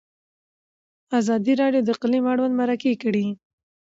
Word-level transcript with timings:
ازادي 1.19 1.53
راډیو 1.61 1.81
د 1.85 1.89
اقلیم 1.95 2.23
اړوند 2.33 2.53
مرکې 2.61 2.93
کړي. 3.03 3.25